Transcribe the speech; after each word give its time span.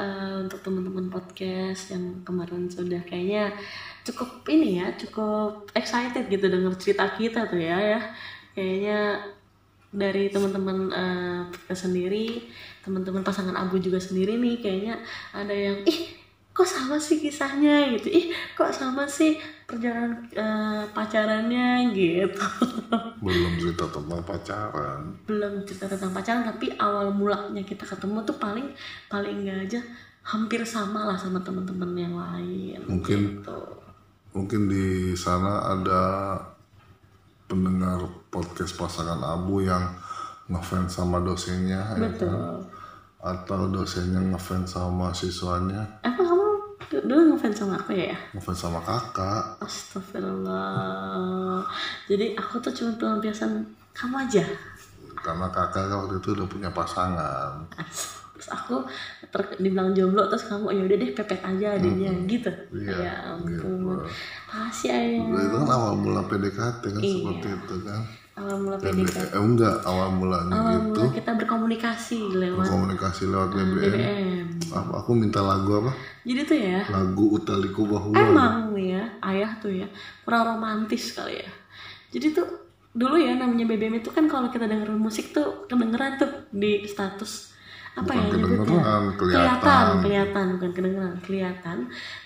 eh, 0.00 0.34
untuk 0.48 0.64
teman-teman 0.64 1.12
podcast 1.12 1.92
yang 1.92 2.24
kemarin 2.24 2.66
sudah 2.72 3.04
kayaknya 3.04 3.52
cukup 4.02 4.48
ini 4.48 4.80
ya, 4.80 4.96
cukup 4.96 5.68
excited 5.76 6.26
gitu 6.32 6.48
denger 6.48 6.72
cerita 6.80 7.04
kita 7.12 7.44
tuh 7.44 7.60
ya 7.60 7.76
ya. 7.76 8.00
Kayaknya 8.56 8.98
dari 9.90 10.30
teman-teman 10.32 10.90
podcast 11.50 11.90
sendiri, 11.90 12.48
teman-teman 12.80 13.20
pasangan 13.20 13.54
abu 13.58 13.76
juga 13.76 14.00
sendiri 14.00 14.40
nih 14.40 14.56
kayaknya 14.62 14.94
ada 15.36 15.52
yang 15.52 15.84
ih 15.84 16.20
kok 16.50 16.66
sama 16.66 16.98
sih 16.98 17.22
kisahnya 17.22 17.94
gitu 17.94 18.10
ih 18.10 18.26
kok 18.58 18.74
sama 18.74 19.06
sih 19.06 19.38
perjalanan 19.64 20.26
eh, 20.34 20.82
pacarannya 21.00 21.96
gitu. 21.96 22.44
Belum 23.24 23.52
cerita 23.56 23.88
tentang 23.88 24.20
pacaran. 24.20 25.00
Belum 25.24 25.64
cerita 25.64 25.88
tentang 25.88 26.12
pacaran 26.12 26.44
tapi 26.44 26.76
awal 26.76 27.08
mulanya 27.08 27.64
kita 27.64 27.88
ketemu 27.88 28.20
tuh 28.28 28.36
paling 28.36 28.68
paling 29.08 29.40
nggak 29.40 29.58
aja 29.64 29.80
hampir 30.20 30.60
sama 30.68 31.08
lah 31.08 31.16
sama 31.16 31.40
teman-teman 31.40 31.96
yang 31.96 32.12
lain 32.12 32.76
Mungkin- 32.84 33.40
gitu. 33.40 33.60
mungkin 34.30 34.68
di 34.70 35.16
sana 35.16 35.74
ada 35.74 36.02
pendengar 37.50 37.98
podcast 38.30 38.78
pasangan 38.78 39.18
abu 39.18 39.64
yang 39.64 39.90
ngefans 40.46 40.94
sama 40.94 41.18
dosennya 41.18 41.82
ya 41.82 41.98
betul. 41.98 42.30
Kan? 42.30 42.62
atau 43.20 43.68
dosennya 43.68 44.22
ngefans 44.30 44.76
sama 44.78 45.10
siswanya. 45.10 45.82
Emang 46.06 46.29
dulu 46.90 47.14
ngefans 47.30 47.56
sama 47.56 47.76
aku 47.76 47.92
ya? 47.94 48.16
Ngefans 48.34 48.58
sama 48.58 48.80
kakak. 48.80 49.60
Astagfirullah. 49.62 51.62
Jadi 52.04 52.34
aku 52.34 52.58
tuh 52.58 52.72
cuma 52.72 52.90
pelampiasan 52.96 53.62
kamu 53.92 54.14
aja? 54.20 54.44
Karena 55.14 55.46
kakak 55.48 55.86
kan 55.86 55.96
waktu 56.00 56.16
itu 56.18 56.28
udah 56.32 56.44
punya 56.44 56.68
pasangan. 56.70 57.64
Terus 58.32 58.48
aku 58.48 58.74
ter- 59.28 59.56
dibilang 59.56 59.92
jomblo 59.92 60.24
terus 60.26 60.44
kamu 60.44 60.72
ya 60.72 60.82
udah 60.82 60.96
deh 60.96 61.10
pepet 61.12 61.40
aja 61.40 61.66
adanya 61.76 62.08
gitu. 62.24 62.50
Iya, 62.72 62.96
ya 62.96 63.12
ampun. 63.30 63.46
Gitu. 63.46 63.68
makasih 64.50 64.90
ayah. 64.90 65.22
itu 65.22 65.56
kan 65.56 65.68
awal 65.68 65.92
mula 65.94 66.20
PDKT 66.24 66.82
kan 66.82 66.98
Iya. 66.98 67.12
seperti 67.14 67.48
itu 67.52 67.74
kan? 67.84 68.00
Awal 68.34 68.56
mula 68.58 68.74
Dan, 68.80 68.96
PDKT 68.96 69.30
eh, 69.30 69.38
enggak 69.38 69.76
awal 69.84 70.08
mulanya 70.10 70.52
awal 70.56 70.72
gitu. 70.80 70.88
mula 70.96 71.12
kita 71.12 71.30
berkomunikasi 71.36 72.18
lewat 72.32 72.64
komunikasi 72.66 73.22
lewat 73.28 73.48
BBM 73.52 73.76
BBM 73.76 74.39
apa 74.68 75.00
aku 75.00 75.16
minta 75.16 75.40
lagu 75.40 75.80
apa? 75.80 75.92
Jadi 76.28 76.40
tuh 76.44 76.58
ya. 76.60 76.80
Lagu 76.92 77.24
Utaliku 77.32 77.88
Bahwa 77.88 78.12
emang 78.12 78.76
nih 78.76 79.00
ya 79.00 79.04
ayah 79.32 79.52
tuh 79.56 79.72
ya. 79.72 79.88
Kurang 80.22 80.56
romantis 80.56 81.16
kali 81.16 81.40
ya. 81.40 81.50
Jadi 82.12 82.36
tuh 82.36 82.48
dulu 82.90 83.16
ya 83.16 83.38
namanya 83.38 83.64
BBM 83.70 84.02
itu 84.02 84.10
kan 84.10 84.26
kalau 84.26 84.50
kita 84.50 84.66
dengerin 84.66 84.98
musik 84.98 85.30
tuh 85.30 85.64
kedengeran 85.70 86.18
tuh 86.18 86.50
di 86.50 86.82
status 86.84 87.54
apa 87.90 88.06
Bukan 88.06 88.16
ya 88.16 88.26
nyebutnya 88.30 88.80
kelihatan 89.18 89.86
kelihatan. 89.98 90.46
bukan 90.54 90.70
kedengeran 90.72 91.14
kelihatan 91.20 91.78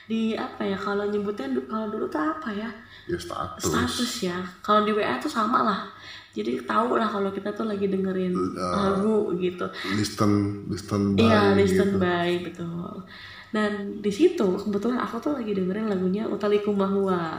di 0.04 0.36
apa 0.36 0.62
ya 0.62 0.76
kalau 0.76 1.04
nyebutnya 1.04 1.48
kalau 1.64 1.88
dulu 1.88 2.04
tuh 2.06 2.20
apa 2.20 2.48
ya 2.52 2.68
ya 3.04 3.16
status, 3.16 3.64
status 3.64 4.12
ya 4.22 4.36
kalau 4.60 4.84
di 4.84 4.92
WA 4.92 5.16
tuh 5.16 5.28
sama 5.28 5.64
lah 5.64 5.80
jadi 6.34 6.60
tahu 6.62 6.96
lah 6.96 7.06
kalau 7.06 7.30
kita 7.30 7.48
tuh 7.50 7.64
lagi 7.64 7.86
dengerin 7.86 8.34
lagu 8.56 9.32
gitu 9.36 9.64
listen 9.92 10.30
listen 10.66 11.14
by 11.14 11.22
Iya, 11.22 11.40
listen 11.54 11.88
gitu. 11.94 11.98
by 11.98 12.30
betul. 12.42 12.92
Dan 13.54 14.02
di 14.02 14.10
situ 14.10 14.58
kebetulan 14.58 14.98
aku 14.98 15.22
tuh 15.22 15.32
lagi 15.38 15.54
dengerin 15.54 15.86
lagunya 15.86 16.26
Utaliku 16.26 16.74
Mahua 16.74 17.38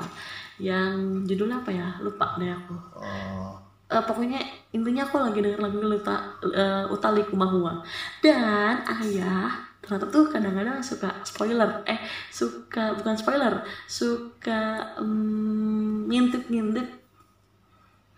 yang 0.56 0.96
judulnya 1.28 1.60
apa 1.60 1.76
ya? 1.76 2.00
Lupa 2.00 2.40
deh 2.40 2.48
aku. 2.48 2.72
Oh, 2.96 3.60
Eh, 3.86 4.02
pokoknya 4.02 4.42
intinya 4.74 5.06
aku 5.06 5.22
lagi 5.22 5.46
denger 5.46 5.62
lagu 5.62 5.78
Luta, 5.78 6.42
eh, 6.42 6.86
Utaliku 6.90 7.38
Mahua. 7.38 7.86
Dan 8.18 8.82
ayah 8.82 9.54
ternyata 9.78 10.10
tuh 10.10 10.26
kadang-kadang 10.34 10.82
suka 10.82 11.22
spoiler. 11.22 11.86
Eh 11.86 12.02
suka 12.34 12.98
bukan 12.98 13.14
spoiler 13.14 13.62
suka 13.86 14.90
mm, 14.98 16.10
ngintip-ngintip. 16.10 16.88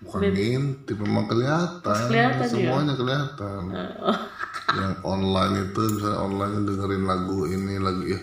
Bukan 0.08 0.30
ngintip 0.32 0.98
memang 1.04 1.28
kelihatan, 1.28 2.04
Kelihatan 2.08 2.48
ya? 2.48 2.52
semuanya 2.54 2.94
kelihatan. 2.96 3.62
Yang 4.72 4.96
online 5.04 5.56
itu 5.68 5.82
misalnya 5.84 6.20
online 6.24 6.54
dengerin 6.64 7.04
lagu 7.04 7.40
ini 7.44 7.76
lagu 7.76 8.04
ya 8.08 8.20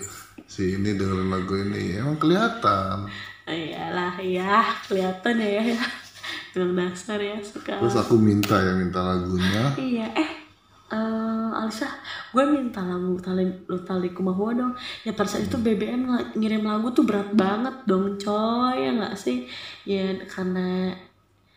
si 0.49 0.81
ini 0.81 0.97
dengerin 0.97 1.29
lagu 1.29 1.53
ini 1.61 2.01
emang 2.01 2.17
kelihatan. 2.17 3.05
Iyalah 3.45 4.17
ya 4.25 4.65
kelihatan 4.89 5.37
ya 5.45 5.77
ya 5.77 5.85
Memang 6.55 6.87
dasar 6.87 7.19
ya 7.19 7.35
suka 7.43 7.83
terus 7.83 7.99
aku 7.99 8.15
minta 8.15 8.55
ya 8.55 8.79
minta 8.79 9.03
lagunya. 9.03 9.75
Iya, 9.75 10.07
eh 10.15 10.31
eh 10.95 11.51
Alisa, 11.51 11.91
gue 12.31 12.45
minta 12.47 12.79
lagu 12.79 13.19
Tali 13.19 13.43
Tali 13.83 14.15
Kumahua 14.15 14.55
dong. 14.55 14.73
Ya 15.03 15.11
pada 15.11 15.27
saat 15.27 15.51
itu 15.51 15.59
BBM 15.59 16.07
ngirim 16.39 16.63
lagu 16.63 16.95
tuh 16.95 17.03
berat 17.03 17.35
banget 17.35 17.75
dong, 17.91 18.15
coy, 18.23 18.87
ya 18.87 18.91
nggak 18.95 19.19
sih? 19.19 19.51
Ya 19.83 20.15
karena 20.31 20.95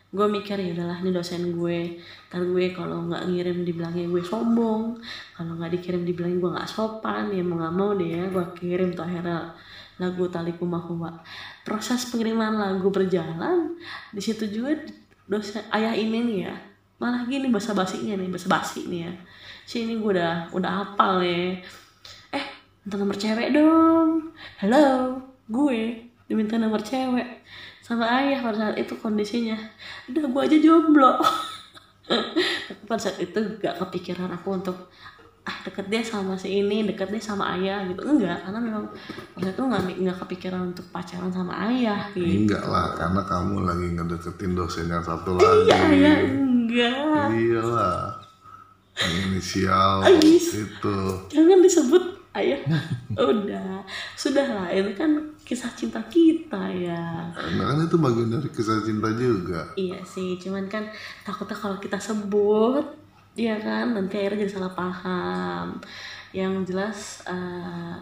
gue 0.08 0.26
mikir 0.26 0.56
ya 0.56 0.72
udahlah 0.72 0.98
ini 1.04 1.12
dosen 1.12 1.52
gue, 1.52 2.00
ntar 2.32 2.40
gue 2.40 2.66
kalau 2.72 3.04
nggak 3.12 3.28
ngirim 3.28 3.62
dibilangnya 3.62 4.08
gue 4.08 4.24
sombong, 4.24 4.96
kalau 5.36 5.52
nggak 5.60 5.78
dikirim 5.78 6.02
dibilangnya 6.08 6.40
gue 6.40 6.50
nggak 6.56 6.70
sopan, 6.72 7.28
ya 7.28 7.44
mau 7.44 7.60
nggak 7.60 7.74
mau 7.76 7.92
deh 7.92 8.08
ya 8.16 8.24
gue 8.32 8.44
kirim 8.56 8.96
tuh 8.96 9.04
akhirnya 9.04 9.52
lagu 9.98 10.30
Tali 10.30 10.54
Kumahua. 10.54 11.22
Proses 11.66 12.06
pengiriman 12.08 12.54
lagu 12.54 12.88
berjalan, 12.90 13.76
di 14.14 14.22
situ 14.22 14.46
juga 14.48 14.74
dosen 15.28 15.62
ayah 15.74 15.92
ini 15.92 16.18
nih 16.24 16.38
ya 16.48 16.54
malah 16.98 17.22
gini 17.30 17.46
bahasa 17.46 17.78
basinya 17.78 18.18
nih 18.18 18.26
bahasa 18.26 18.50
basi 18.50 18.90
nih 18.90 19.00
ya. 19.06 19.12
Si 19.62 19.86
ini 19.86 20.02
gue 20.02 20.18
udah 20.18 20.50
udah 20.50 20.70
hafal 20.82 21.22
ya 21.22 21.62
eh 22.34 22.44
minta 22.82 22.96
nomor 22.98 23.14
cewek 23.14 23.54
dong. 23.54 24.34
Halo 24.58 25.18
gue 25.46 26.10
diminta 26.26 26.58
nomor 26.58 26.82
cewek 26.82 27.46
sama 27.86 28.04
ayah 28.20 28.42
pada 28.42 28.56
saat 28.58 28.76
itu 28.82 28.98
kondisinya. 28.98 29.56
Udah 30.10 30.26
gue 30.26 30.42
aja 30.42 30.56
jomblo. 30.58 31.14
Pada 32.88 33.00
saat 33.00 33.20
itu 33.20 33.36
gak 33.60 33.84
kepikiran 33.84 34.32
aku 34.32 34.56
untuk 34.56 34.88
ah 35.48 35.56
deket 35.64 35.88
dia 35.88 36.04
sama 36.04 36.36
si 36.36 36.60
ini 36.60 36.84
deket 36.84 37.08
dia 37.08 37.22
sama 37.24 37.56
ayah 37.56 37.80
gitu. 37.88 38.04
Enggak 38.04 38.44
karena 38.44 38.60
memang 38.60 38.84
saat 39.40 39.56
itu 39.56 39.62
nggak 39.64 39.82
nggak 40.04 40.16
kepikiran 40.20 40.60
untuk 40.76 40.84
pacaran 40.92 41.32
sama 41.32 41.56
ayah 41.72 42.12
gitu. 42.12 42.44
Enggak 42.44 42.68
lah 42.68 42.92
karena 42.92 43.24
kamu 43.24 43.54
lagi 43.64 43.86
ngedeketin 43.96 44.52
dosen 44.52 44.92
yang 44.92 45.00
satu 45.00 45.40
lagi. 45.40 45.72
iya 45.72 45.78
ayah 45.88 46.16
enggak 46.20 47.26
iyalah 47.32 48.00
yang 49.00 49.14
inisial 49.32 50.04
Ais. 50.04 50.46
itu. 50.52 50.98
Jangan 51.32 51.58
disebut 51.64 52.04
ayah. 52.36 52.60
Udah 53.16 53.80
sudah 54.12 54.44
lah 54.44 54.68
ini 54.68 54.92
kan 54.92 55.16
kisah 55.48 55.72
cinta 55.72 56.04
kita 56.12 56.68
ya. 56.76 57.32
Nah, 57.32 57.64
kan 57.72 57.88
itu 57.88 57.96
bagian 57.96 58.28
dari 58.36 58.52
kisah 58.52 58.84
cinta 58.84 59.08
juga. 59.16 59.72
Iya 59.80 60.04
sih 60.04 60.36
cuman 60.36 60.68
kan 60.68 60.92
takutnya 61.24 61.56
kalau 61.56 61.80
kita 61.80 61.96
sebut 61.96 63.07
ya 63.46 63.56
kan? 63.62 63.94
Nanti 63.94 64.18
akhirnya 64.18 64.46
jadi 64.46 64.52
salah 64.58 64.72
paham. 64.74 65.78
Yang 66.34 66.52
jelas 66.74 66.98
eh, 67.30 67.96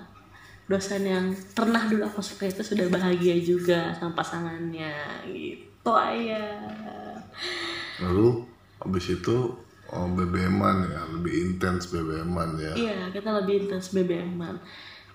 dosen 0.66 1.02
yang 1.04 1.26
pernah 1.54 1.84
dulu 1.86 2.08
aku 2.08 2.24
suka 2.24 2.48
itu 2.48 2.64
sudah 2.64 2.88
bahagia 2.88 3.36
juga 3.42 3.92
sama 3.98 4.16
pasangannya. 4.16 4.94
Gitu 5.28 5.90
ayah. 5.92 6.64
Lalu 8.00 8.48
habis 8.80 9.06
itu 9.12 9.36
oh, 9.92 10.06
BBM-an 10.16 10.88
ya 10.88 11.00
lebih 11.12 11.32
intens 11.52 11.92
BBM-an 11.92 12.50
ya. 12.58 12.72
Iya, 12.74 12.98
kita 13.12 13.30
lebih 13.42 13.66
intens 13.66 13.92
BBM-an. 13.92 14.56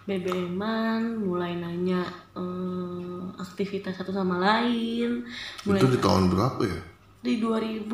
BBM-an 0.01 1.23
mulai 1.25 1.57
nanya 1.57 2.05
eh, 2.37 3.21
aktivitas 3.41 3.97
satu 3.97 4.13
sama 4.13 4.37
lain. 4.37 5.25
Mulai 5.65 5.79
itu 5.81 5.87
di 5.93 5.99
tahun 6.01 6.29
berapa 6.29 6.63
ya 6.65 6.90
di 7.21 7.37
2012 7.37 7.85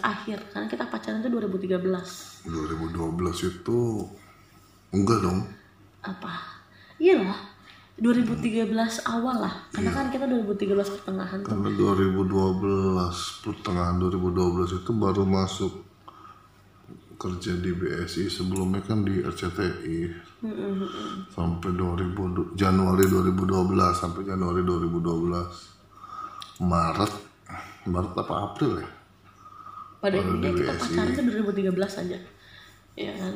akhir 0.00 0.38
karena 0.54 0.66
kita 0.66 0.86
pacaran 0.86 1.18
itu 1.18 1.28
2013. 1.28 2.46
2012 2.46 3.42
itu 3.42 3.78
enggak 4.94 5.18
dong 5.20 5.40
Apa? 6.00 6.32
Iyalah. 6.96 7.36
2013 7.98 8.70
awal 9.08 9.36
lah. 9.42 9.54
Karena 9.72 9.90
kan 9.90 10.06
kita 10.08 10.28
2013 10.28 10.94
pertengahan 11.00 11.38
tuh. 11.42 11.50
karena 11.50 11.70
2012 11.74 13.42
pertengahan 13.42 13.96
2012 13.98 14.78
itu 14.78 14.90
baru 14.94 15.24
masuk 15.24 15.72
kerja 17.16 17.56
di 17.56 17.72
BSI 17.72 18.28
sebelumnya 18.28 18.84
kan 18.84 19.00
di 19.00 19.24
RCTI 19.24 19.98
sampai 21.32 21.72
2000 21.72 22.52
Januari 22.52 23.08
2012 23.08 23.72
sampai 23.96 24.22
Januari 24.22 24.60
2012 24.60 26.60
Maret 26.60 27.12
Maret 27.86 28.12
apa 28.14 28.34
April 28.44 28.72
ya 28.76 28.88
Pada 29.96 30.14
intinya 30.14 30.50
kita 30.52 30.72
pacaran 30.72 31.08
itu 31.08 31.20
2013 31.24 31.72
aja. 31.98 32.18
Ya 32.94 33.12
kan? 33.12 33.34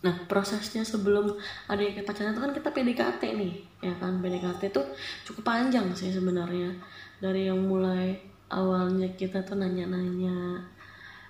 Nah, 0.00 0.14
prosesnya 0.24 0.80
sebelum 0.82 1.36
ada 1.66 1.78
yang 1.78 2.00
pacaran 2.00 2.30
itu 2.30 2.40
kan 2.40 2.52
kita 2.52 2.68
PDKT 2.70 3.22
nih, 3.34 3.52
ya 3.80 3.92
kan? 3.94 4.18
PDKT 4.18 4.70
itu 4.70 4.82
cukup 5.24 5.42
panjang 5.46 5.84
sih 5.90 6.08
sebenarnya. 6.08 6.72
Dari 7.18 7.46
yang 7.46 7.60
mulai 7.60 8.16
awalnya 8.48 9.10
kita 9.12 9.40
tuh 9.40 9.54
nanya-nanya. 9.54 10.60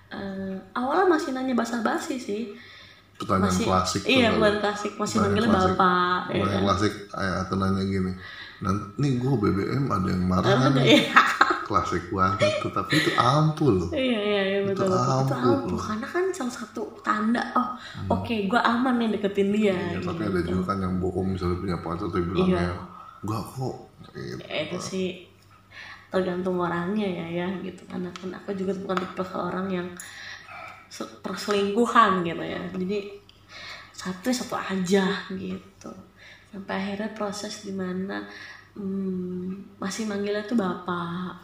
eh, 0.09 0.55
awalnya 0.73 1.07
masih 1.09 1.31
nanya 1.31 1.53
basa-basi 1.53 2.15
sih. 2.15 2.43
pertanyaan 3.13 3.47
masih 3.47 3.65
klasik 3.65 4.01
tuh 4.01 4.09
iya 4.09 4.25
kalau- 4.25 4.37
bukan 4.39 4.55
klasik 4.59 4.93
masih 4.97 5.17
Pertanyaan 5.19 5.45
klasik. 5.45 5.71
bapak 5.77 6.21
ya 6.25 6.33
Pertanyaan 6.33 6.49
kan? 6.49 6.63
klasik 6.65 6.93
aku 7.37 7.53
nanya 7.53 7.83
gini 7.85 8.11
nanti 8.59 8.83
nih 8.97 9.11
gue 9.15 9.33
BBM 9.37 9.83
ada 9.87 10.07
yang 10.09 10.23
marah 10.25 10.57
nih 10.73 10.85
iya 10.97 11.21
klasik 11.61 12.03
banget 12.09 12.51
tuh 12.59 12.69
tapi 12.69 12.93
itu 12.95 13.11
ampuh 13.13 13.69
loh 13.71 13.89
iya 13.91 14.19
iya 14.19 14.41
iya 14.47 14.59
betul 14.63 14.85
Itu 14.85 14.91
betul 14.91 15.01
itu 15.01 15.11
ampuh 15.11 15.37
Hmm. 15.37 15.51
ampuh 15.61 15.79
karena 15.79 16.07
kan 16.07 16.23
salah 16.31 16.53
satu 16.55 16.81
tanda 16.99 17.41
oh 17.53 17.69
oke 18.11 18.35
gue 18.45 18.61
aman 18.61 18.93
nih 18.97 19.09
deketin 19.13 19.49
dia 19.49 19.71
Ya, 19.71 19.99
tapi 19.99 20.21
gitu. 20.21 20.29
ada 20.29 20.39
juga 20.41 20.63
kan 20.67 20.77
yang 20.79 20.95
bohong 20.97 21.27
misalnya 21.31 21.57
punya 21.57 21.77
pacar 21.77 22.07
tapi 22.07 22.23
bilangnya 22.23 22.61
Iya. 22.61 22.73
enggak 23.21 23.43
kok 23.47 23.75
gitu. 24.11 24.41
Ya, 24.41 24.57
itu 24.63 24.77
sih 24.79 25.07
tergantung 26.07 26.59
orangnya 26.59 27.07
ya 27.07 27.25
ya 27.31 27.47
gitu 27.61 27.81
karena 27.85 28.11
kan 28.11 28.29
aku 28.33 28.51
juga 28.51 28.75
bukan 28.75 28.97
tipe 28.99 29.23
orang 29.31 29.67
yang 29.69 29.87
se- 30.87 31.07
perselingkuhan 31.21 32.19
gitu 32.21 32.43
ya 32.43 32.59
jadi 32.69 32.99
satu 33.93 34.27
satu 34.27 34.55
aja 34.57 35.05
gitu 35.31 35.91
sampai 36.51 36.73
akhirnya 36.75 37.09
proses 37.13 37.63
di 37.63 37.71
mana 37.71 38.27
hmm, 38.75 39.79
masih 39.81 40.07
manggilnya 40.07 40.43
tuh 40.45 40.57
bapak. 40.59 41.41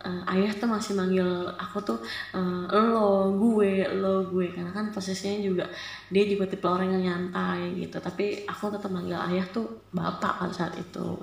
Eh, 0.00 0.32
ayah 0.32 0.48
tuh 0.56 0.64
masih 0.64 0.96
manggil 0.96 1.28
aku 1.60 1.76
tuh 1.84 1.98
eh, 2.32 2.64
lo 2.72 3.36
gue 3.36 3.84
lo 4.00 4.26
gue. 4.32 4.48
Karena 4.54 4.72
kan 4.72 4.88
posisinya 4.94 5.38
juga 5.44 5.64
dia 6.08 6.24
juga 6.24 6.48
tipe 6.48 6.66
orang 6.68 6.96
yang 6.96 7.04
nyantai 7.04 7.76
gitu. 7.76 8.00
Tapi 8.00 8.48
aku 8.48 8.72
tetap 8.72 8.90
manggil 8.92 9.18
ayah 9.30 9.44
tuh 9.52 9.66
bapak 9.92 10.40
pada 10.40 10.54
saat 10.54 10.74
itu 10.80 11.20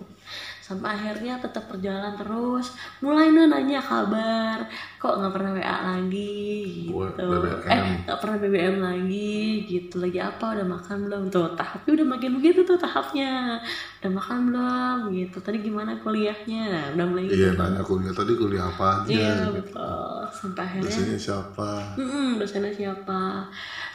sampai 0.68 0.92
akhirnya 0.92 1.40
tetap 1.40 1.72
berjalan 1.72 2.12
terus. 2.20 2.76
Mulai 3.00 3.32
nanya 3.32 3.80
kabar 3.80 4.68
kok 5.00 5.16
nggak 5.16 5.32
pernah 5.32 5.52
WA 5.56 5.78
lagi? 5.96 6.92
Gitu. 6.92 7.24
BBM. 7.24 7.72
eh 7.72 7.80
nggak 8.04 8.20
pernah 8.20 8.38
BBM 8.38 8.76
lagi 8.84 9.40
gitu. 9.64 10.04
Lagi 10.04 10.20
apa? 10.20 10.60
Udah 10.60 10.68
makan 10.68 10.98
belum? 11.08 11.22
Tuh 11.32 11.56
tahapnya 11.56 11.92
udah 12.04 12.08
makin 12.12 12.32
begitu 12.36 12.68
tuh 12.68 12.76
tahapnya. 12.76 13.64
Udah 14.04 14.12
makan 14.12 14.38
belum? 14.52 14.98
Gitu. 15.16 15.38
Tadi 15.40 15.58
gimana 15.64 15.96
kuliahnya? 16.04 16.66
Nah, 16.68 16.86
udah 17.00 17.06
mulai 17.08 17.24
gitu. 17.32 17.40
Iya 17.40 17.50
nanya 17.56 17.82
kuliah. 17.88 18.12
Tadi 18.12 18.32
kuliah 18.36 18.66
apa 18.68 18.86
aja 18.92 19.08
Iya 19.08 19.32
gitu. 19.32 19.52
betul. 19.64 20.20
Sampai 20.36 20.62
akhirnya 20.68 20.92
dosennya 20.92 21.18
siapa? 21.18 21.70
Mm-mm, 21.96 22.28
dosennya 22.36 22.74
siapa? 22.76 23.22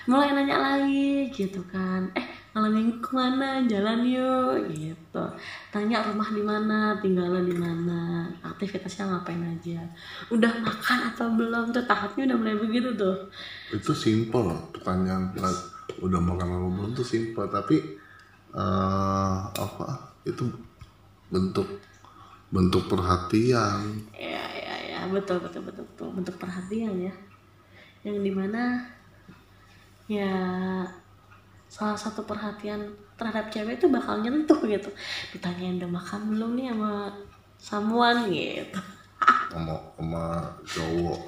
Mulai 0.09 0.33
nanya 0.33 0.57
lagi 0.57 1.29
gitu 1.29 1.61
kan. 1.69 2.09
Eh 2.17 2.32
malam 2.53 2.73
minggu 2.77 3.01
ke 3.01 3.11
mana? 3.17 3.65
Jalan 3.65 4.05
yuk 4.05 4.69
gitu. 4.69 5.25
Tanya 5.73 6.05
rumah 6.05 6.29
di 6.29 6.45
mana 6.45 6.97
tinggalnya 7.01 7.43
di 7.49 7.57
mana 7.57 8.29
aktivitasnya 8.45 9.09
ngapain 9.09 9.41
aja. 9.41 9.81
Udah 10.29 10.53
makan 10.61 10.99
atau 11.13 11.33
belum? 11.33 11.73
Tuh 11.73 11.85
tahapnya 11.89 12.33
udah 12.33 12.37
mulai 12.37 12.57
begitu 12.61 12.93
tuh. 12.93 13.17
Itu 13.73 13.97
simple 13.97 14.53
pertanyaan 14.77 15.33
udah 16.01 16.21
makan 16.21 16.49
apa 16.49 16.69
belum 16.77 16.91
tuh 16.93 17.07
simple 17.09 17.49
tapi 17.49 17.77
eh, 18.53 19.39
apa? 19.49 20.13
Itu 20.29 20.45
bentuk 21.33 21.67
bentuk 22.53 22.85
perhatian. 22.93 23.97
Ya 24.13 24.45
ya 24.53 24.77
ya 24.93 24.99
betul 25.09 25.41
betul 25.41 25.65
betul 25.65 25.89
betul. 25.89 26.09
Bentuk 26.13 26.37
perhatian 26.37 27.01
ya. 27.01 27.15
Yang 28.05 28.17
di 28.29 28.33
mana 28.37 28.63
ya 30.05 30.33
salah 31.73 31.97
satu 31.97 32.29
perhatian 32.29 32.85
terhadap 33.17 33.49
cewek 33.49 33.81
itu 33.81 33.89
bakal 33.89 34.21
nyentuh 34.21 34.61
gitu. 34.69 34.93
Ditanyain 35.33 35.81
udah 35.81 35.89
makan 35.89 36.21
belum 36.29 36.51
nih 36.53 36.69
sama 36.69 36.93
samuan? 37.57 38.17
Gitu. 38.29 38.77
Sama 39.49 39.81
sama 39.97 40.25
cowok. 40.69 41.21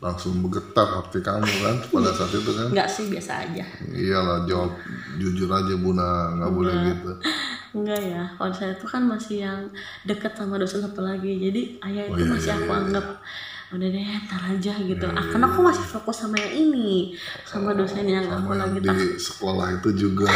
Langsung 0.00 0.40
bergetar 0.44 0.88
hati 0.88 1.20
kamu 1.20 1.52
kan 1.60 1.76
pada 1.92 2.10
saat 2.16 2.32
itu 2.32 2.52
kan? 2.56 2.68
Nggak 2.72 2.88
sih 2.88 3.04
biasa 3.12 3.32
aja. 3.44 3.64
Iyalah 3.92 4.48
jawab 4.48 4.72
jujur 5.20 5.48
aja 5.52 5.74
buna 5.76 6.32
nggak 6.40 6.52
boleh 6.56 6.74
gitu. 6.88 7.12
Enggak 7.76 8.00
ya 8.00 8.24
kalau 8.40 8.52
saya 8.56 8.72
itu 8.72 8.86
kan 8.88 9.04
masih 9.04 9.44
yang 9.44 9.60
deket 10.08 10.32
sama 10.32 10.56
dosen 10.56 10.80
satu 10.80 11.04
lagi. 11.04 11.36
Jadi 11.36 11.76
ayah 11.84 12.08
Oh, 12.08 12.16
itu 12.16 12.24
iya, 12.24 12.32
masih 12.32 12.48
iya, 12.48 12.56
aku 12.56 12.72
iya, 12.72 12.80
anggap 12.80 13.06
udah 13.74 13.88
deh 13.90 14.06
ntar 14.26 14.42
aja 14.46 14.72
gitu. 14.78 15.06
Ah, 15.10 15.24
karena 15.26 15.46
aku 15.50 15.60
masih 15.64 15.82
fokus 15.82 16.22
sama 16.22 16.38
yang 16.38 16.70
ini 16.70 17.18
sama 17.42 17.74
dosen 17.74 18.06
yang 18.06 18.22
aku 18.30 18.54
sama 18.54 18.62
lagi 18.62 18.78
yang 18.78 18.94
di 18.94 19.18
sekolah 19.18 19.66
itu 19.82 19.90
juga. 19.94 20.26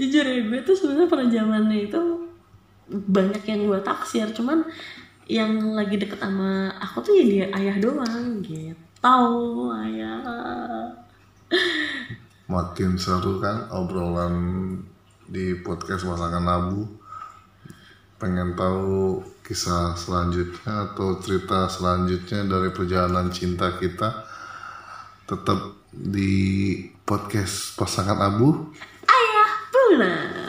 Jujur 0.00 0.26
ya 0.26 0.40
gue 0.42 0.60
tuh 0.66 0.74
sebenarnya 0.74 1.06
pada 1.06 1.24
zamannya 1.30 1.86
itu 1.86 2.00
banyak 2.90 3.42
yang 3.46 3.70
gue 3.70 3.78
taksir 3.86 4.26
cuman 4.34 4.66
yang 5.30 5.54
lagi 5.78 5.94
deket 5.94 6.18
sama 6.18 6.74
aku 6.82 7.06
tuh 7.06 7.14
ya 7.14 7.24
dia 7.24 7.46
ayah 7.54 7.76
doang 7.78 8.42
gitu 8.42 8.74
tahu 9.00 9.72
ayah. 9.80 10.92
Makin 12.46 13.00
seru 13.00 13.40
kan 13.40 13.66
obrolan 13.72 14.34
di 15.30 15.56
podcast 15.64 16.04
pasangan 16.04 16.44
abu 16.44 16.84
pengen 18.20 18.52
tahu 18.52 19.24
kisah 19.50 19.98
selanjutnya 19.98 20.94
atau 20.94 21.18
cerita 21.18 21.66
selanjutnya 21.66 22.46
dari 22.46 22.70
perjalanan 22.70 23.34
cinta 23.34 23.74
kita 23.74 24.22
tetap 25.26 25.74
di 25.90 26.78
podcast 27.02 27.74
pasangan 27.74 28.22
abu. 28.22 28.70
Ayah 29.10 29.50
pulang 29.74 30.39